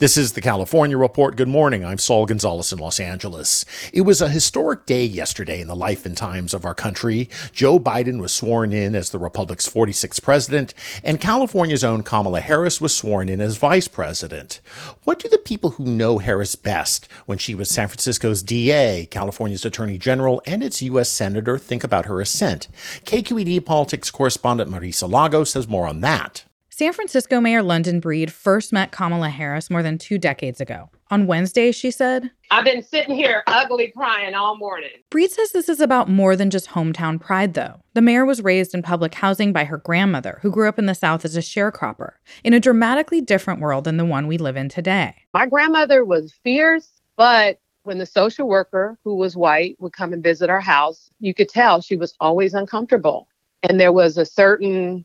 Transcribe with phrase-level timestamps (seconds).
[0.00, 1.36] This is the California Report.
[1.36, 1.84] Good morning.
[1.84, 3.66] I'm Saul Gonzalez in Los Angeles.
[3.92, 7.28] It was a historic day yesterday in the life and times of our country.
[7.52, 10.72] Joe Biden was sworn in as the Republic's 46th president,
[11.04, 14.62] and California's own Kamala Harris was sworn in as vice president.
[15.04, 19.66] What do the people who know Harris best when she was San Francisco's DA, California's
[19.66, 21.10] attorney general, and its U.S.
[21.10, 22.68] senator think about her ascent?
[23.04, 26.44] KQED politics correspondent Marisa Lagos has more on that.
[26.80, 30.88] San Francisco Mayor London Breed first met Kamala Harris more than two decades ago.
[31.10, 34.88] On Wednesday, she said, I've been sitting here ugly crying all morning.
[35.10, 37.82] Breed says this is about more than just hometown pride, though.
[37.92, 40.94] The mayor was raised in public housing by her grandmother, who grew up in the
[40.94, 42.12] South as a sharecropper,
[42.44, 45.16] in a dramatically different world than the one we live in today.
[45.34, 50.22] My grandmother was fierce, but when the social worker, who was white, would come and
[50.22, 53.28] visit our house, you could tell she was always uncomfortable.
[53.64, 55.04] And there was a certain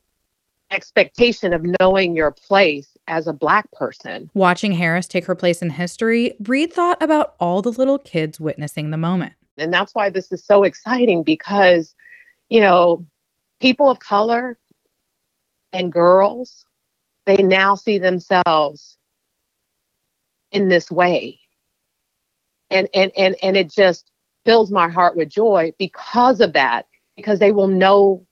[0.76, 4.30] expectation of knowing your place as a black person.
[4.34, 8.92] Watching Harris take her place in history, Breed thought about all the little kids witnessing
[8.92, 9.34] the moment.
[9.58, 11.96] And that's why this is so exciting because,
[12.50, 13.06] you know,
[13.62, 14.58] people of color
[15.72, 16.66] and girls,
[17.26, 18.98] they now see themselves
[20.52, 21.40] in this way.
[22.70, 24.12] And and and and it just
[24.44, 28.26] fills my heart with joy because of that, because they will know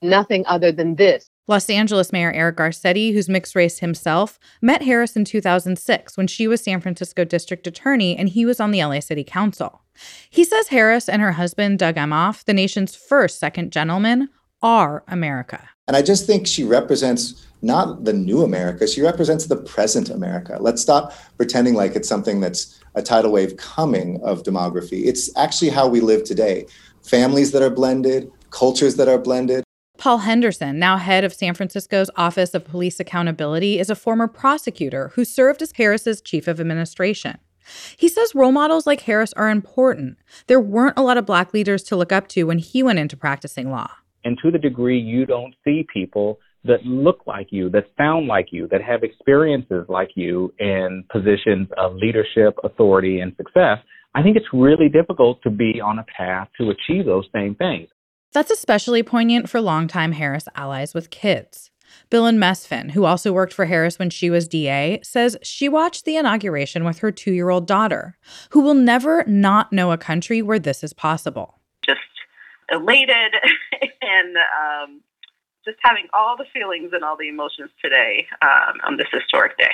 [0.00, 1.30] nothing other than this.
[1.48, 6.46] Los Angeles Mayor Eric Garcetti, who's mixed race himself, met Harris in 2006 when she
[6.46, 9.82] was San Francisco District Attorney and he was on the LA City Council.
[10.30, 14.28] He says Harris and her husband, Doug Emhoff, the nation's first second gentleman,
[14.62, 15.68] are America.
[15.88, 20.58] And I just think she represents not the new America, she represents the present America.
[20.60, 25.06] Let's stop pretending like it's something that's a tidal wave coming of demography.
[25.06, 26.66] It's actually how we live today.
[27.02, 29.64] Families that are blended, cultures that are blended,
[30.02, 35.12] Paul Henderson, now head of San Francisco's Office of Police Accountability, is a former prosecutor
[35.14, 37.38] who served as Harris's chief of administration.
[37.96, 40.18] He says role models like Harris are important.
[40.48, 43.16] There weren't a lot of black leaders to look up to when he went into
[43.16, 43.92] practicing law.
[44.24, 48.48] And to the degree you don't see people that look like you, that sound like
[48.50, 53.78] you, that have experiences like you in positions of leadership, authority, and success,
[54.16, 57.86] I think it's really difficult to be on a path to achieve those same things.
[58.32, 61.70] That's especially poignant for longtime Harris allies with kids.
[62.10, 66.16] Bilen Mesfin, who also worked for Harris when she was DA, says she watched the
[66.16, 68.16] inauguration with her two year old daughter,
[68.50, 71.60] who will never not know a country where this is possible.
[71.84, 72.00] Just
[72.70, 73.34] elated
[74.02, 75.00] and um,
[75.64, 79.70] just having all the feelings and all the emotions today um, on this historic day.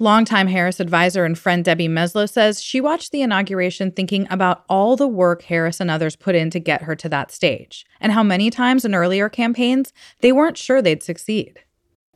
[0.00, 4.94] Longtime Harris advisor and friend Debbie Mesloh says she watched the inauguration thinking about all
[4.94, 8.22] the work Harris and others put in to get her to that stage, and how
[8.22, 11.58] many times in earlier campaigns they weren't sure they'd succeed.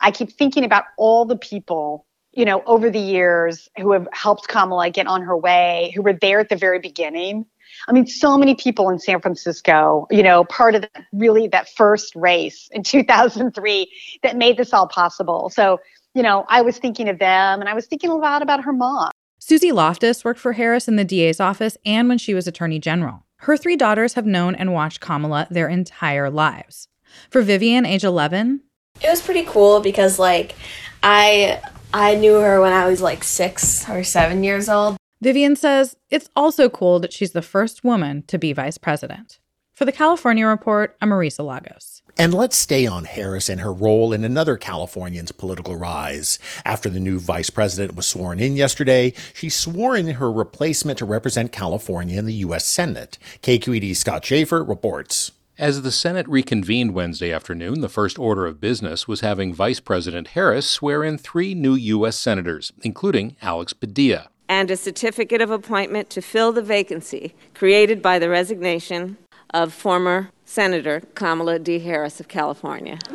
[0.00, 4.47] I keep thinking about all the people, you know, over the years who have helped
[4.47, 7.47] Kamala get on her way, who were there at the very beginning.
[7.88, 11.69] I mean, so many people in San Francisco, you know, part of the, really that
[11.69, 13.91] first race in 2003
[14.22, 15.50] that made this all possible.
[15.50, 15.81] So
[16.15, 18.73] you know, I was thinking of them and I was thinking a lot about her
[18.73, 19.11] mom.
[19.39, 23.27] Suzy Loftus worked for Harris in the DA's office and when she was attorney general.
[23.39, 26.89] Her three daughters have known and watched Kamala their entire lives.
[27.28, 28.60] For Vivian, age 11,
[29.01, 30.54] it was pretty cool because like
[31.03, 31.60] I
[31.92, 34.97] I knew her when I was like 6 or 7 years old.
[35.21, 39.41] Vivian says it's also cool that she's the first woman to be vice president.
[39.75, 41.91] For the California Report, I'm Marisa Lagos.
[42.18, 46.38] And let's stay on Harris and her role in another Californian's political rise.
[46.64, 51.04] After the new vice president was sworn in yesterday, she swore in her replacement to
[51.06, 52.66] represent California in the U.S.
[52.66, 53.18] Senate.
[53.42, 55.32] KQED's Scott Shafer reports.
[55.59, 60.28] As the Senate reconvened Wednesday afternoon, the first order of business was having Vice President
[60.28, 62.20] Harris swear in three new U.S.
[62.20, 64.28] senators, including Alex Padilla.
[64.48, 69.16] and a certificate of appointment to fill the vacancy created by the resignation
[69.54, 71.78] of former Senator Kamala D.
[71.78, 72.99] Harris of California.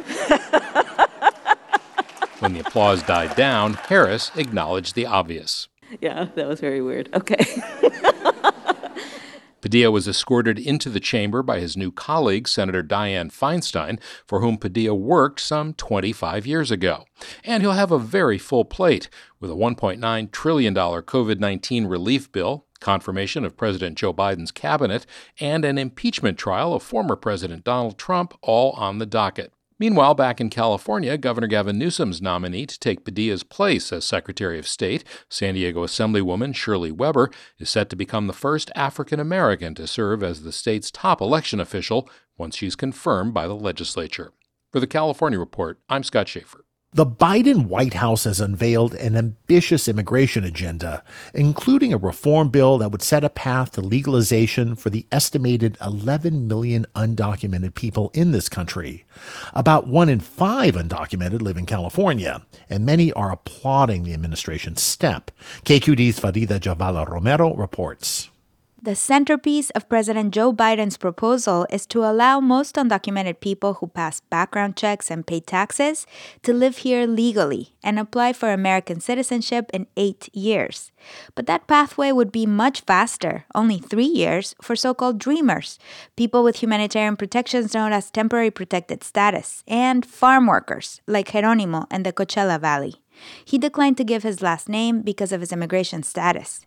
[2.39, 5.67] when the applause died down, Harris acknowledged the obvious.
[6.01, 7.09] Yeah, that was very weird.
[7.13, 7.45] Okay.
[9.61, 14.57] Padilla was escorted into the chamber by his new colleague, Senator Dianne Feinstein, for whom
[14.57, 17.05] Padilla worked some 25 years ago.
[17.43, 19.09] And he'll have a very full plate
[19.39, 25.05] with a $1.9 trillion COVID 19 relief bill, confirmation of President Joe Biden's cabinet,
[25.39, 29.51] and an impeachment trial of former President Donald Trump all on the docket.
[29.79, 34.67] Meanwhile, back in California, Governor Gavin Newsom's nominee to take Padilla's place as Secretary of
[34.67, 37.29] State, San Diego Assemblywoman Shirley Weber,
[37.59, 41.59] is set to become the first African American to serve as the state's top election
[41.59, 44.33] official once she's confirmed by the legislature.
[44.71, 46.66] For the California Report, I'm Scott Shafer.
[46.97, 52.89] The Biden White House has unveiled an ambitious immigration agenda, including a reform bill that
[52.89, 58.49] would set a path to legalization for the estimated 11 million undocumented people in this
[58.49, 59.05] country.
[59.53, 65.29] About one in five undocumented live in California, and many are applauding the administration's step.
[65.65, 68.31] KQED's Farida Jhabvala Romero reports.
[68.79, 74.19] The centerpiece of President Joe Biden's proposal is to allow most undocumented people who pass
[74.19, 76.05] background checks and pay taxes
[76.43, 80.91] to live here legally and apply for American citizenship in eight years.
[81.33, 85.79] But that pathway would be much faster, only three years, for so called dreamers,
[86.15, 92.03] people with humanitarian protections known as temporary protected status, and farm workers like Geronimo in
[92.03, 93.01] the Coachella Valley.
[93.45, 96.61] He declined to give his last name because of his immigration status.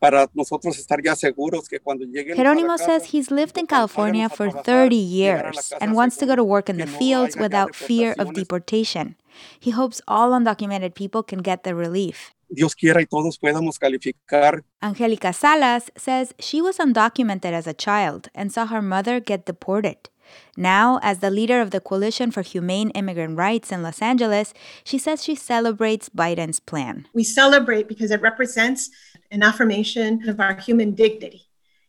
[2.36, 6.68] Geronimo says he's lived in California for 30 years and wants to go to work
[6.68, 9.16] in the fields without fear of deportation.
[9.58, 12.34] He hopes all undocumented people can get the relief.
[12.52, 14.64] Dios quiera y todos podamos calificar.
[14.82, 20.09] Angelica Salas says she was undocumented as a child and saw her mother get deported.
[20.56, 24.52] Now, as the leader of the Coalition for Humane Immigrant Rights in Los Angeles,
[24.84, 27.06] she says she celebrates Biden's plan.
[27.12, 28.90] We celebrate because it represents
[29.30, 31.42] an affirmation of our human dignity.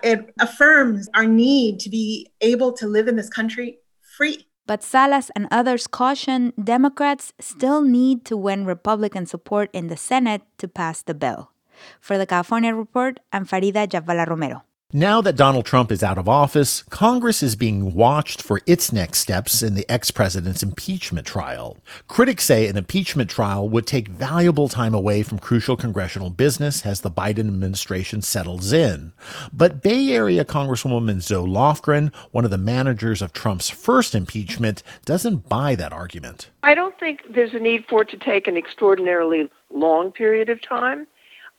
[0.03, 3.79] It affirms our need to be able to live in this country
[4.17, 4.47] free.
[4.65, 10.43] But Salas and others caution Democrats still need to win Republican support in the Senate
[10.59, 11.51] to pass the bill.
[11.99, 14.63] For the California Report, I'm Farida Jhabvala Romero.
[14.93, 19.19] Now that Donald Trump is out of office, Congress is being watched for its next
[19.19, 21.77] steps in the ex president's impeachment trial.
[22.09, 26.99] Critics say an impeachment trial would take valuable time away from crucial congressional business as
[26.99, 29.13] the Biden administration settles in.
[29.53, 35.47] But Bay Area Congresswoman Zoe Lofgren, one of the managers of Trump's first impeachment, doesn't
[35.47, 36.49] buy that argument.
[36.63, 40.61] I don't think there's a need for it to take an extraordinarily long period of
[40.61, 41.07] time.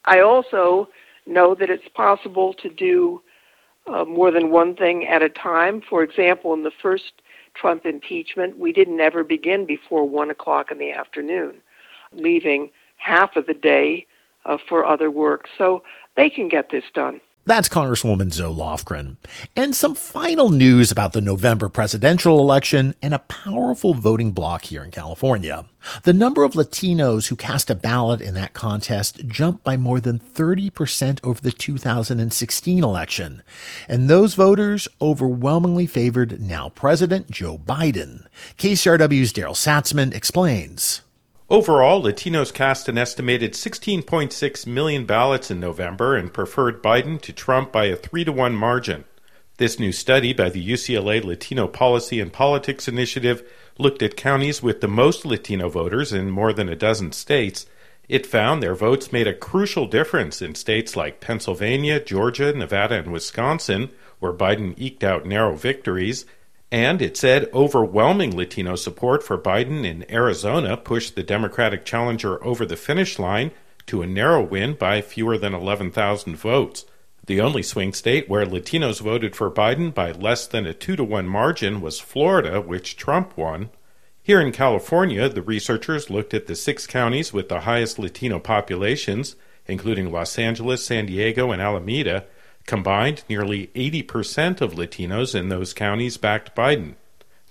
[0.05, 0.89] I also
[1.25, 3.21] know that it's possible to do
[3.87, 5.81] uh, more than one thing at a time.
[5.81, 7.21] For example, in the first
[7.53, 11.55] Trump impeachment, we didn't ever begin before one o'clock in the afternoon,
[12.11, 14.05] leaving half of the day
[14.45, 15.47] uh, for other work.
[15.57, 15.83] So
[16.15, 17.21] they can get this done.
[17.45, 19.17] That's Congresswoman Zoe Lofgren.
[19.53, 24.81] And some final news about the November presidential election and a powerful voting bloc here
[24.81, 25.65] in California.
[26.03, 30.19] The number of Latinos who cast a ballot in that contest jumped by more than
[30.19, 33.43] 30% over the 2016 election.
[33.89, 38.25] And those voters overwhelmingly favored now President Joe Biden.
[38.57, 41.01] KCRW's Darrell Satzman explains.
[41.53, 47.71] Overall, Latinos cast an estimated 16.6 million ballots in November and preferred Biden to Trump
[47.71, 49.03] by a 3 to 1 margin.
[49.57, 54.81] This new study by the UCLA Latino Policy and Politics Initiative looked at counties with
[54.81, 57.67] the most Latino voters in more than a dozen states.
[58.09, 63.11] It found their votes made a crucial difference in states like Pennsylvania, Georgia, Nevada, and
[63.11, 66.25] Wisconsin, where Biden eked out narrow victories
[66.73, 72.65] and it said overwhelming Latino support for Biden in Arizona pushed the Democratic challenger over
[72.65, 73.51] the finish line
[73.85, 76.85] to a narrow win by fewer than 11,000 votes.
[77.27, 81.03] The only swing state where Latinos voted for Biden by less than a 2 to
[81.03, 83.69] 1 margin was Florida, which Trump won.
[84.23, 89.35] Here in California, the researchers looked at the six counties with the highest Latino populations,
[89.67, 92.25] including Los Angeles, San Diego, and Alameda,
[92.65, 96.95] Combined, nearly 80% of Latinos in those counties backed Biden.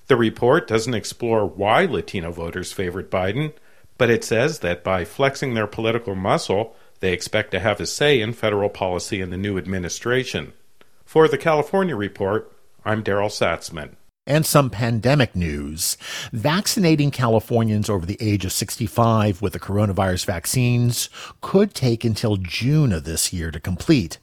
[0.06, 3.52] The report doesn't explore why Latino voters favored Biden,
[3.98, 8.20] but it says that by flexing their political muscle, they expect to have a say
[8.20, 10.52] in federal policy in the new administration.
[11.04, 12.50] For the California Report,
[12.84, 13.96] I'm Darrell Satzman.
[14.24, 15.96] And some pandemic news.
[16.32, 21.10] Vaccinating Californians over the age of 65 with the coronavirus vaccines
[21.40, 24.18] could take until June of this year to complete.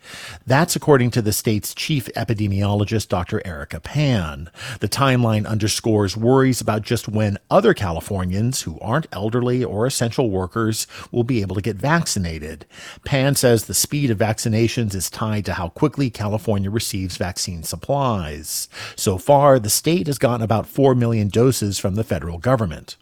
[0.48, 3.46] That's according to the state's chief epidemiologist, Dr.
[3.46, 4.50] Erica Pan.
[4.80, 10.88] The timeline underscores worries about just when other Californians who aren't elderly or essential workers
[11.12, 12.66] will be able to get vaccinated.
[13.04, 18.70] Pan says the speed of vaccinations is tied to how quickly California receives vaccine supplies.
[18.96, 22.96] So far, the state state has gotten about 4 million doses from the federal government.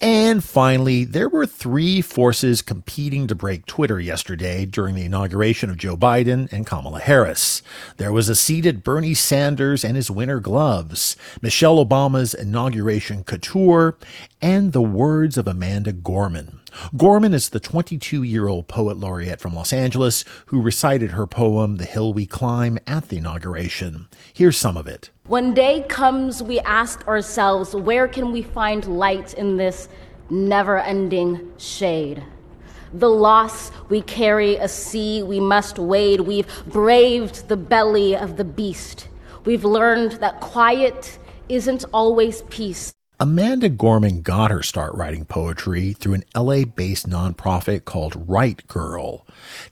[0.00, 5.76] And finally, there were three forces competing to break Twitter yesterday during the inauguration of
[5.76, 7.60] Joe Biden and Kamala Harris.
[7.96, 13.98] There was a seated Bernie Sanders and his winter gloves, Michelle Obama's inauguration couture,
[14.40, 16.60] and the words of Amanda Gorman.
[16.96, 21.78] Gorman is the 22 year old poet laureate from Los Angeles who recited her poem,
[21.78, 24.06] The Hill We Climb, at the inauguration.
[24.32, 25.10] Here's some of it.
[25.28, 29.86] When day comes, we ask ourselves, where can we find light in this
[30.30, 32.24] never ending shade?
[32.94, 36.20] The loss we carry, a sea we must wade.
[36.20, 39.08] We've braved the belly of the beast.
[39.44, 41.18] We've learned that quiet
[41.50, 42.94] isn't always peace.
[43.20, 49.22] Amanda Gorman got her start writing poetry through an LA based nonprofit called WriteGirl.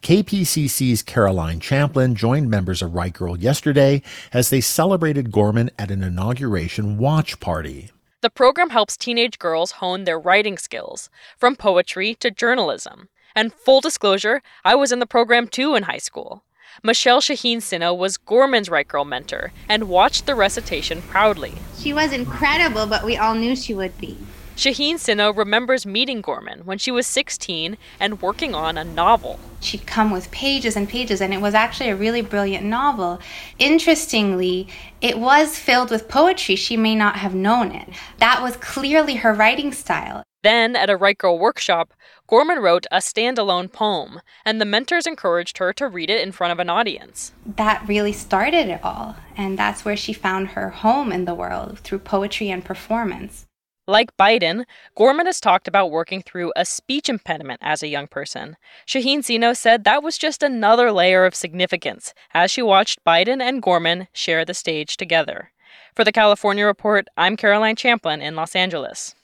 [0.03, 6.99] KPCC's Caroline Champlin joined members of WriteGirl yesterday as they celebrated Gorman at an inauguration
[6.99, 7.93] watch party.
[8.21, 13.09] The program helps teenage girls hone their writing skills, from poetry to journalism.
[13.37, 16.43] And full disclosure, I was in the program too in high school.
[16.83, 21.55] Michelle Shaheen Sinha was Gorman's WriteGirl mentor and watched the recitation proudly.
[21.79, 24.19] She was incredible, but we all knew she would be.
[24.57, 29.39] Shaheen Sinha remembers meeting Gorman when she was 16 and working on a novel.
[29.61, 33.21] She'd come with pages and pages, and it was actually a really brilliant novel.
[33.59, 34.67] Interestingly,
[35.03, 36.57] it was filled with poetry.
[36.57, 37.91] She may not have known it.
[38.19, 40.23] That was clearly her writing style.
[40.43, 41.93] Then, at a WriteGirl workshop,
[42.27, 46.53] Gorman wrote a standalone poem, and the mentors encouraged her to read it in front
[46.53, 47.33] of an audience.
[47.45, 51.81] That really started it all, and that's where she found her home in the world
[51.81, 53.46] through poetry and performance.
[53.89, 54.65] Like Biden,
[54.97, 58.57] Gorman has talked about working through a speech impediment as a young person.
[58.85, 63.63] Shaheen Sinha said that was just another layer of significance as she watched Biden and
[63.63, 65.53] Gorman share the stage together.
[65.95, 69.15] For the California Report, I'm Caroline Champlin in Los Angeles.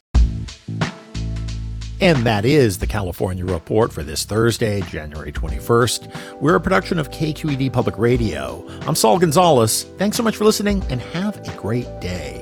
[2.00, 6.40] And that is the California Report for this Thursday, January 21st.
[6.40, 8.64] We're a production of KQED Public Radio.
[8.82, 9.84] I'm Saul Gonzalez.
[9.98, 12.41] Thanks so much for listening and have a great day.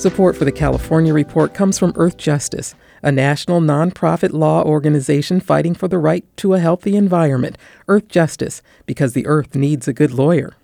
[0.00, 5.88] Support for the California Report comes from Earthjustice, a national nonprofit law organization fighting for
[5.88, 7.58] the right to a healthy environment.
[7.86, 10.54] Earthjustice, because the earth needs a good lawyer.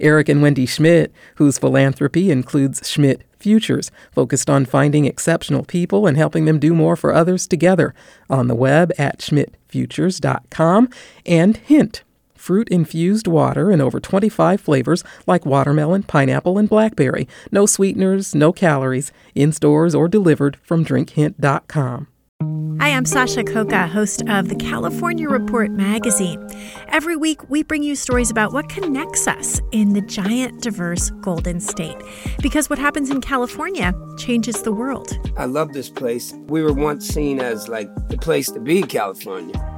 [0.00, 6.16] Eric and Wendy Schmidt, whose philanthropy includes Schmidt Futures, focused on finding exceptional people and
[6.16, 7.94] helping them do more for others together,
[8.28, 10.88] on the web at schmidtfutures.com,
[11.24, 12.02] and Hint,
[12.38, 17.28] fruit infused water in over 25 flavors like watermelon, pineapple, and blackberry.
[17.50, 22.08] No sweeteners, no calories, in stores or delivered from drinkhint.com.
[22.80, 26.48] Hi, I'm Sasha Khokha, host of the California Report magazine.
[26.86, 31.58] Every week, we bring you stories about what connects us in the giant, diverse Golden
[31.58, 31.96] State.
[32.40, 35.18] Because what happens in California changes the world.
[35.36, 36.32] I love this place.
[36.46, 39.77] We were once seen as like the place to be, California.